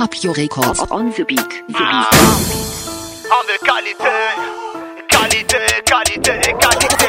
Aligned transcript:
Papio 0.00 0.32
Records. 0.34 0.80
On 0.90 1.10
the 1.10 1.24
beat. 1.26 1.36
The 1.68 1.76
Ah. 1.76 2.08
beat. 2.10 3.30
En 3.36 3.42
de 3.44 3.56
qualité, 3.68 4.16
qualité, 5.10 5.58
qualité, 5.84 6.54
qualité. 6.58 7.06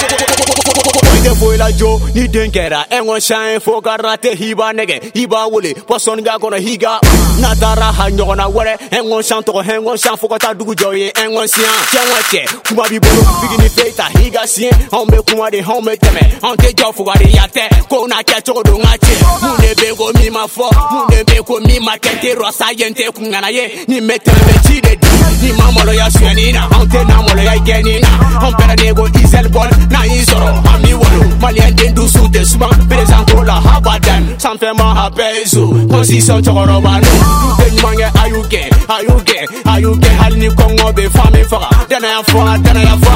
Boy 1.01 1.21
de 1.23 1.35
foyi 1.39 1.57
la 1.57 1.71
jo 1.71 1.99
ni 2.13 2.27
den 2.27 2.51
kɛra 2.51 2.85
ɛŋɔ 2.91 3.19
shan 3.21 3.59
fo 3.61 3.79
ka 3.81 3.95
rate 3.97 4.35
hiba 4.35 4.73
nɛgɛ 4.73 5.11
i 5.15 5.25
b'a 5.25 5.47
wele 5.49 5.73
pɔsɔni 5.87 6.23
ka 6.25 6.37
kɔnɔ 6.37 6.59
higa 6.59 6.99
n'a 7.39 7.55
taara 7.55 7.91
ha 7.97 8.09
ɲɔgɔnna 8.09 8.45
wɛrɛ 8.51 8.73
ɛŋɔ 8.91 9.23
shan 9.27 9.41
tɔgɔ 9.41 9.63
ɛŋɔ 9.63 9.97
shan 10.03 10.17
fo 10.17 10.27
ka 10.27 10.37
taa 10.37 10.53
dugu 10.53 10.73
jɔ 10.75 10.97
ye. 10.97 11.11
Ɛŋɔ 11.11 11.47
siyan 11.47 11.79
cɛŋɔ 11.93 12.19
cɛ 12.31 12.67
kuma 12.67 12.83
b'i 12.89 12.99
bolo 12.99 13.21
bigini 13.41 13.69
fe 13.69 13.91
ta 13.95 14.03
higa 14.19 14.43
siɲɛ 14.43 14.89
anw 14.91 15.05
be 15.09 15.17
kuma 15.31 15.49
de 15.49 15.61
anw 15.61 15.81
be 15.85 15.95
tɛmɛ 15.95 16.23
anw 16.43 16.55
tɛ 16.57 16.73
jɔ 16.75 16.93
fugariya 16.93 17.47
tɛ 17.55 17.87
ko 17.89 18.05
n'a 18.07 18.21
kɛ 18.23 18.41
cogo 18.45 18.63
don 18.63 18.81
ŋa 18.81 18.97
cɛ 18.97 19.13
mun 19.41 19.57
de 19.61 19.75
be 19.81 19.95
ko 19.95 20.11
min 20.19 20.33
ma 20.33 20.45
fɔ 20.45 20.67
mun 20.91 21.07
ko 21.43 21.59
min 21.65 21.83
ma 21.83 21.97
kɛ 21.97 22.21
te 22.21 22.35
rɔsa 22.35 22.67
yen 22.77 22.93
tɛ 22.93 23.11
kungana 23.13 23.49
ye. 23.51 23.85
Ni 23.87 23.99
me 24.01 24.15
tɛmɛ 24.15 24.41
be 24.47 24.53
ci 24.67 24.81
de 24.81 24.95
di 24.95 25.11
ni 25.41 25.51
ma 25.53 25.71
maloya 25.71 26.07
suyɛni 26.09 26.53
na 26.53 26.67
anw 26.69 26.85
tɛ 26.85 27.07
na 27.07 27.21
maloya 27.25 27.53
i 27.55 27.59
kɛni 27.59 28.01
na 28.01 28.09
anw 28.45 28.53
pɛrɛnnen 28.57 28.95
ko 28.95 29.03
isɛl 29.07 29.47
bɔl 29.49 29.69
n'a 29.89 30.05
y'i 30.05 30.21
sɔrɔ 30.25 30.49
an 30.71 30.81
b'i 30.83 30.93
wolo 30.93 31.23
maliyɛn 31.41 31.75
den 31.75 31.93
dusu 31.95 32.27
tɛ 32.29 32.45
suman 32.45 32.87
perezan 32.89 33.25
ko 33.25 33.41
la 33.43 33.59
habadan 33.59 34.23
sanfɛma 34.37 34.87
a 35.05 35.09
bɛɛ 35.09 35.33
ye 35.39 35.45
so 35.45 35.61
kɔnsisɔn 35.89 36.41
cɛkɔrɔba 36.45 36.93
nu 37.01 37.09
du 37.41 37.49
tɛ 37.59 37.65
ɲuman 37.73 37.95
kɛ 37.99 38.07
a 38.21 38.27
y'u 38.29 38.41
gɛn 38.51 38.69
a 38.89 38.97
y'u 39.03 39.17
gɛn 39.29 39.45
a 39.65 39.79
y'u 39.81 39.91
gɛn 40.01 40.15
hali 40.21 40.37
ni 40.39 40.49
kɔngɔ 40.49 40.87
bɛ 40.97 41.09
fa 41.11 41.29
min 41.33 41.45
faga 41.45 41.69
danaya 41.89 42.23
fa 42.23 42.57
danaya 42.63 42.95
fa 43.03 43.13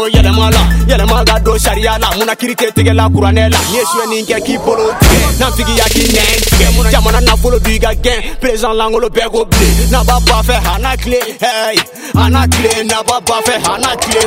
ko 0.00 0.08
yɛlɛma 0.08 0.46
la 0.56 0.62
yɛlɛma 0.88 1.24
ka 1.28 1.38
don 1.44 1.58
sariya 1.58 1.98
la 2.00 2.08
munna 2.16 2.34
kiri 2.34 2.54
tɛ 2.54 2.72
tigɛ 2.72 2.92
la 2.94 3.04
kuranɛ 3.12 3.50
la 3.52 3.58
n'i 3.58 3.76
ye 3.76 3.82
suyɛni 3.90 4.18
kɛ 4.28 4.38
k'i 4.46 4.56
bolo 4.64 4.86
tigɛ 5.00 5.28
nafigiya 5.40 5.86
k'i 5.92 6.04
nɛn 6.16 6.36
tigɛ 6.48 6.90
jamana 6.92 7.20
nafolo 7.20 7.58
b'i 7.60 7.78
ka 7.78 7.92
gɛn 8.04 8.18
perezan 8.40 8.74
langolo 8.80 9.08
bɛɛ 9.16 9.28
ko 9.30 9.44
bilen 9.44 9.90
n'a 9.92 10.00
b'a 10.08 10.16
ba 10.28 10.40
fɛ 10.48 10.56
hana 10.66 10.96
tile 10.96 11.20
hey 11.44 11.76
hana 12.16 12.48
tile 12.48 12.72
n'a 12.88 12.98
b'a 13.08 13.20
ba 13.28 13.36
fɛ 13.46 13.54
hana 13.66 13.90
tile 14.00 14.22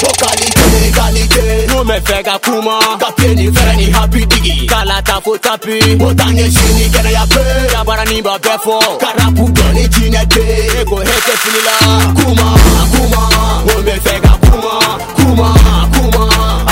ko 0.00 0.08
kalite 0.20 0.64
kalite 0.96 1.44
n'o 1.68 1.84
mɛ 1.84 1.96
fɛ 2.00 2.22
ka 2.24 2.38
kuma. 2.44 2.78
Ka 3.00 3.10
pied 3.16 3.36
ni 3.36 3.46
fɛrɛ 3.48 3.76
ni 3.76 3.86
hapi 3.96 4.26
digi 4.26 4.66
k'a 4.66 5.02
ta 5.04 5.20
fo 5.20 5.36
tapi. 5.36 5.78
O 6.00 6.14
ta 6.14 6.24
ɲɛsin 6.36 6.70
ni 6.76 6.84
kɛnɛya 6.94 7.24
pe 7.28 7.42
yabarani 7.74 8.22
b'a 8.22 8.38
bɛɛ 8.38 8.56
fɔ 8.64 8.76
ka 9.02 9.10
rapu 9.18 9.44
dɔ 9.56 9.66
ni 9.74 9.84
jinɛ 9.94 10.22
te 10.32 10.42
e 10.80 10.84
ko 10.88 10.96
he 10.96 11.16
tɛ 11.26 11.34
fili 11.42 11.60
la 11.68 11.74
kuma 12.16 12.46
kuma 12.92 13.22
o 13.68 13.82
mɛ 13.86 13.94
fɛ 14.04 14.23
kuma 14.54 14.98
kuma 15.16 15.48
kuma. 15.94 16.24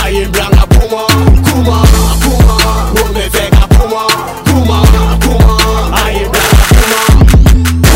A 0.02 0.10
ye 0.10 0.24
n 0.24 0.30
bila 0.30 0.62
kuma 0.72 1.02
kuma. 1.46 1.76
Mɛ 3.14 3.24
fɛ 3.34 3.44
ka 3.54 3.64
kuma 3.74 4.02
kuma 4.46 4.78
kuma. 5.22 5.48
A 5.98 6.04
ye 6.14 6.22
n 6.22 6.30
bila 6.32 6.54
kuma 6.78 7.00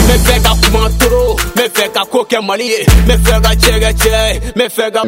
me 0.06 0.14
fɛ 0.26 0.34
ka 0.42 0.52
kuma 0.62 0.82
toro 0.98 1.36
me 1.56 1.64
fɛ 1.68 1.92
ka 1.94 2.02
ko 2.04 2.24
kɛ 2.24 2.38
mali 2.44 2.66
ye 2.66 2.80
me 3.06 3.14
cɛ 3.14 3.36
kɛ 3.82 3.92
cɛ 4.02 4.56
me 4.56 4.68
ka 4.68 5.02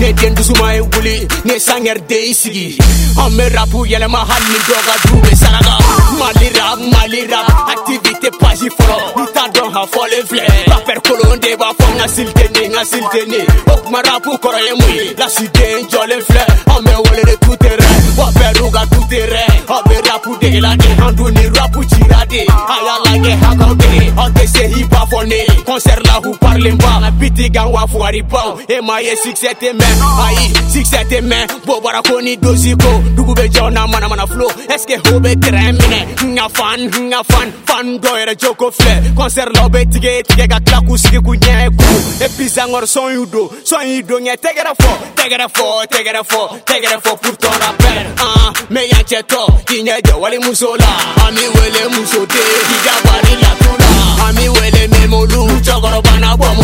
ne 0.00 0.12
den 0.12 0.34
dusuma 0.34 0.74
ye 0.74 0.80
wuli 0.80 1.16
ne 1.44 1.54
sangɛri 1.58 2.06
de 2.06 2.18
i 2.30 2.32
sigi 2.34 2.78
an 3.18 3.30
be 3.36 3.44
rapu 3.54 3.86
yɛlɛma 3.86 4.20
hali 4.28 4.48
ni 4.52 4.58
dɔ 4.66 4.78
ka 4.86 4.94
du 5.04 5.14
mali 6.18 6.48
rap 6.58 6.78
mali 6.92 7.20
rap 7.26 7.48
activité 7.74 8.30
pasi 8.40 8.68
fɔlɔ 8.68 9.16
ni 9.16 9.26
t'a 9.34 9.44
dɔn 9.54 9.72
ha 9.72 9.82
fɔlen 9.86 10.24
filɛ 10.26 10.46
rapɛr 10.70 10.98
kolon 11.06 11.38
de 11.40 11.56
b'a 11.98 12.06
fɔ 12.06 12.06
n 12.06 12.06
ka 12.06 12.08
sili 12.08 12.32
tɛ 12.32 12.46
ne 12.52 12.68
n 12.68 12.72
ka 12.72 12.84
sili 12.84 13.06
tɛ 13.12 13.26
ne 13.28 13.38
o 13.72 13.76
kuma 13.82 14.02
rapu 14.02 14.30
kɔrɔ 14.38 14.58
ye 14.66 14.72
mun 14.78 14.94
ye 14.94 15.14
lasiden 15.18 15.88
jɔlen 15.90 16.22
filɛ 16.22 16.44
an 16.70 16.84
bɛ 16.84 16.94
wele 17.10 17.24
de 17.24 17.36
tu 17.40 17.52
tɛ 17.56 17.70
rɛ 17.76 17.88
wa 18.18 18.26
pɛru 18.30 18.70
ka 18.72 18.82
tu 18.90 19.00
tɛ 19.10 19.20
rɛ 19.32 19.42
aw 19.68 19.82
be 19.82 19.94
rapu 20.08 20.38
degela 20.40 20.76
de. 20.76 20.88
An 21.02 21.14
dun 21.16 21.34
ni 21.34 21.42
rapu 21.48 21.82
cira 21.90 22.24
de. 22.28 22.40
A 22.46 22.76
y'a 22.86 22.94
lajɛ 23.04 23.32
hakaw 23.42 23.74
dege 23.74 24.12
aw 24.16 24.28
tɛ 24.30 24.46
se 24.46 24.68
hi 24.68 24.82
ne 25.16 25.46
concert 25.64 26.00
la 26.06 26.20
hu 26.22 26.36
parlen 26.38 26.76
ba 26.76 27.10
biti 27.18 27.48
gan 27.50 27.72
wa 27.72 27.86
fugari 27.86 28.22
baw 28.22 28.58
e 28.68 28.80
ma 28.80 29.00
ye 29.00 29.16
succès 29.16 29.54
tɛ 29.60 29.72
mɛn 29.72 29.94
ayi 30.24 30.52
succès 30.72 31.04
tɛ 31.10 31.20
mɛn 31.20 31.46
bobara 31.66 32.02
ko 32.02 32.20
ni 32.20 32.36
dosi 32.36 32.76
ko 32.76 32.90
dugu 33.16 33.34
bɛ 33.34 33.48
jɔ 33.48 33.72
na 33.72 33.86
manamana 33.86 34.26
flo 34.26 34.46
est 34.68 34.78
ce 34.78 34.86
que 34.86 34.96
ho 35.08 35.18
bɛ 35.20 35.40
terrain 35.40 35.72
minɛ 35.72 36.00
n 36.24 36.36
ka 36.36 36.48
fan 36.48 36.80
n 36.80 37.10
ka 37.10 37.22
fan 37.24 37.52
fan 37.66 37.98
yɛrɛ 37.98 38.38
joko 38.38 38.70
filɛ 38.70 39.14
concert 39.16 39.48
la 39.54 39.66
u 39.66 39.68
bɛ 39.68 39.88
tigɛ 39.90 40.22
tigɛ 40.28 40.48
ka 40.48 40.60
tila 40.60 40.80
k'u 40.80 40.96
sigi 40.98 41.18
k'u 41.18 41.34
ɲɛ 41.36 41.76
ku 41.76 42.24
et 42.24 42.28
puis 42.36 42.48
sangɔr 42.48 42.84
sɔn 42.84 43.14
y'u 43.14 43.26
don 43.26 43.48
sɔn 43.64 43.86
y'i 43.88 44.02
don 44.02 44.20
ɲɛ 44.20 44.36
tɛgɛrɛ 44.36 44.72
fɔ 44.76 44.92
tɛgɛrɛ 45.16 45.46
fɔ 45.56 45.86
tɛgɛrɛ 45.88 46.22
fɔ 46.30 46.40
tɛgɛrɛ 46.68 47.00
fɔ 47.00 47.16
pour 47.22 47.36
ton 47.38 47.56
rappel 47.60 48.06
an 48.20 48.52
mɛ 48.70 48.80
yan 48.92 49.04
cɛ 49.08 49.22
tɔ 49.22 49.40
k'i 49.64 49.82
ɲɛ 49.84 50.02
jɔ 50.02 50.20
wali 50.20 50.38
muso 50.38 50.76
la 50.76 50.90
an 51.26 51.34
mi 51.34 51.48
wele 51.56 51.82
muso 51.96 52.20
den 52.26 52.48
k'i 52.68 52.78
ka 52.84 52.94
bari 53.04 53.34
la 53.42 53.50
an 53.50 53.97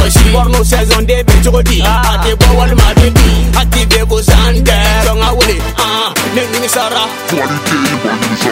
mɔsi 0.04 0.24
porno 0.32 0.62
saison 0.64 1.02
de 1.06 1.22
bɛ 1.22 1.34
cogo 1.44 1.62
di 1.62 1.80
a 1.80 2.18
tɛ 2.24 2.30
bɔ 2.40 2.48
walima 2.58 2.88
a 2.90 2.94
bɛ 2.94 3.06
bi 3.14 3.58
a 3.60 3.64
ti 3.72 3.80
bɛ 3.86 4.08
ko 4.08 4.20
san 4.22 4.54
tɛ 4.66 4.76
dɔn 5.06 5.20
ka 5.22 5.32
wele 5.38 5.56
an 5.84 6.12
ne 6.34 6.42
nimisara 6.52 7.04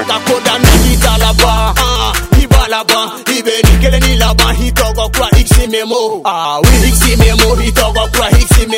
ka 0.08 0.16
ko 0.26 0.34
daminɛ 0.46 0.74
k'i 0.82 0.96
ta 1.02 1.12
laban 1.22 1.74
an 1.76 2.40
i 2.40 2.46
b'a 2.46 2.68
laban 2.68 3.06
i 3.28 3.42
bɛ 3.46 3.54
nin 3.64 3.78
kelen 3.82 4.00
ni 4.06 4.16
laban 4.16 4.56
i 4.66 4.70
tɔgɔ 4.72 5.04
kura 5.14 5.28
iksi 5.40 5.66
memo. 5.68 6.22
Ah 6.24 6.58
oui 6.62 6.88
iksi 6.88 7.16
memo. 7.18 7.48
I 7.60 7.70
tɔgɔ 7.70 8.04
kura 8.12 8.28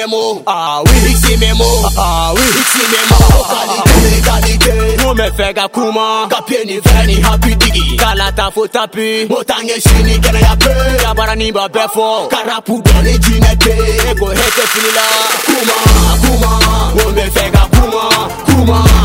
Ah, 0.06 0.10
ah 0.46 0.82
oui, 0.84 1.12
ici 1.12 1.36
mes 1.38 1.54
mots. 1.54 1.64
Ah 1.96 2.32
oui, 2.34 2.42
ici 2.42 2.84
mes 2.90 3.04
mots. 3.08 3.24
Localité, 3.38 4.10
légalité. 4.14 4.96
Nous 5.02 5.14
me 5.14 5.30
fait 5.32 5.54
gars 5.54 5.68
comment. 5.72 6.28
Ni 6.66 6.76
vrai 6.78 7.06
ni 7.06 7.22
happy 7.22 7.56
digi. 7.56 7.96
Kalata 7.96 8.50
faut 8.54 8.68
tapi. 8.68 9.26
Montagne 9.30 9.72
chini 9.80 10.18
gana 10.18 10.40
ya 10.40 10.56
pe. 10.56 11.02
Kabara 11.02 11.34
ni 11.36 11.50
ba 11.52 11.68
befo. 11.68 12.02
Ah, 12.02 12.28
karapu 12.30 12.82
dans 12.82 13.00
les 13.02 13.18
dinete. 13.18 13.72
Ego 14.10 14.30
hete 14.30 14.64
fini 14.72 14.90
là. 14.94 15.06
Kuma, 15.46 15.78
kuma. 16.20 16.58
Nous 16.96 17.10
me 17.12 17.30
fait 17.30 17.50
gars 17.50 17.68
kuma, 17.72 18.08
kuma. 18.44 19.03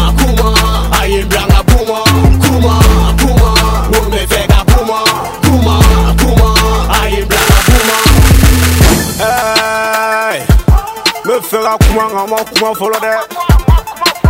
Ka 11.50 11.78
kuma 11.82 12.04
nka 12.06 12.28
ma 12.28 12.38
kuma 12.46 12.70
fɔlɔ 12.78 13.00
dɛ 13.02 13.14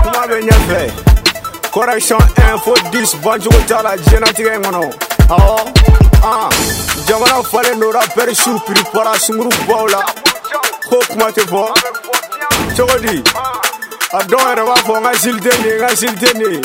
kuma 0.04 0.22
bɛ 0.30 0.38
ɲɛfɛ 0.48 0.82
correction 1.72 2.22
info 2.48 2.74
10 2.92 3.16
bancogo 3.24 3.60
t'a 3.68 3.82
la 3.84 3.96
diɲɛnatigɛ 3.98 4.56
in 4.56 4.62
kɔnɔ 4.64 4.82
awɔ 5.36 5.56
an 6.24 6.50
jamana 7.08 7.44
falen 7.44 7.80
don 7.80 7.92
rapɛri 7.92 8.34
su 8.36 8.52
piripara 8.66 9.14
sunguru 9.20 9.52
baw 9.68 9.86
la 9.88 10.02
ko 10.90 11.00
kuma 11.10 11.32
tɛ 11.32 11.44
fɔ 11.52 11.62
cogo 12.78 12.98
di 13.04 13.24
a 14.14 14.20
dɔw 14.24 14.40
yɛrɛ 14.48 14.64
b'a 14.70 14.76
fɔ 14.88 14.94
n 14.98 15.04
ka 15.04 15.12
sili 15.20 15.40
tɛ 15.40 15.52
nin 15.60 15.68
ye 15.68 15.76
n 15.76 15.80
ka 15.80 15.96
sili 15.96 16.16
tɛ 16.16 16.34
nin 16.40 16.52
ye 16.54 16.62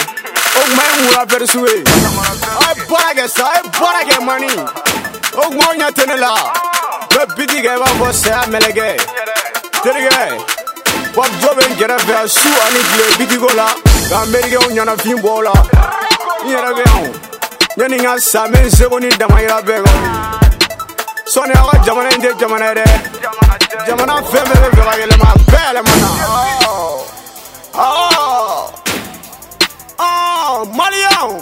o 0.54 0.60
kuma 0.70 0.82
ye 0.86 0.92
mun 1.02 1.12
rapɛri 1.18 1.46
su 1.50 1.60
ye 1.66 1.82
a 2.62 2.66
ye 2.70 2.82
baara 2.86 3.10
kɛ 3.18 3.26
sa 3.26 3.44
la 6.14 6.32
n 7.10 7.10
bɛ 7.10 7.22
biti 7.34 7.58
kɛ 7.58 7.70
i 7.74 7.78
b'a 7.82 7.88
fɔ 7.98 8.06
saya 8.12 9.53
terikɛ 9.84 10.54
jo 11.14 11.50
bɛ 11.56 11.64
n 11.68 11.72
kɛrɛfɛ 11.78 12.16
su 12.28 12.48
ani 12.64 12.80
tile 12.88 13.04
bitiko 13.18 13.50
la 13.54 13.66
ka 14.08 14.16
amerikɛnw 14.24 14.68
ɲanafin 14.76 15.18
bɔ 15.22 15.42
la 15.44 15.52
n 16.44 16.46
yɛrɛ 16.48 16.70
bɛ 16.76 16.82
yan 16.88 17.04
yanni 17.76 17.96
n 17.96 18.04
ka 18.04 18.18
sa 18.18 18.46
n 18.46 18.52
bɛ 18.52 18.58
n 18.64 18.70
seko 18.70 18.96
ni 19.00 19.08
damayira 19.20 19.60
bɛɛ 19.60 19.82
kɛ 19.84 19.92
sɔni 21.32 21.54
aw 21.60 21.66
ka 21.70 21.76
jamana 21.84 22.10
in 22.14 22.20
tɛ 22.22 22.30
jamana 22.40 22.66
ye 22.68 22.74
dɛ 22.80 22.84
jamana 23.86 24.14
fɛn 24.30 24.44
bɛɛ 24.48 24.56
bɛ 24.62 24.68
fɛ 24.72 24.82
ka 24.88 24.94
yɛlɛma 25.00 25.26
a 25.28 25.36
bɛɛ 25.50 25.60
yɛlɛmana 25.68 26.08
maliyɛnw 30.78 31.32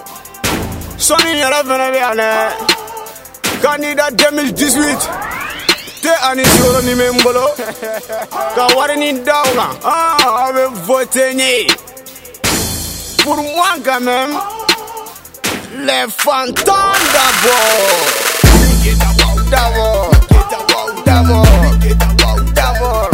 sɔni 0.98 1.30
yɛrɛ 1.42 1.58
fɛnɛ 1.68 1.86
bɛ 1.94 1.98
yan 1.98 2.16
dɛ 2.18 2.28
candidat 3.62 4.10
2018 4.18 4.98
te 4.98 5.21
ani 6.28 6.44
soro 6.54 6.80
ni 6.86 6.92
bɛ 6.94 7.06
n 7.12 7.14
bolo 7.24 7.46
ka 8.54 8.64
wari 8.76 8.96
ni 8.96 9.10
da 9.26 9.36
o 9.42 9.44
kan 9.58 9.72
ah, 9.84 10.46
a 10.46 10.52
bɛ 10.54 10.64
vote 10.86 11.24
n 11.34 11.38
ye. 11.40 11.66
Pour 13.22 13.36
moi 13.36 13.74
quand 13.84 14.00
même 14.00 14.34
les 15.86 16.06
fantômes 16.22 17.06
d'abord 17.14 18.04
d'abord 19.50 20.10
d'abord 22.54 23.11